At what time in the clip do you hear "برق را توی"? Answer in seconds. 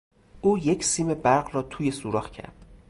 1.13-1.91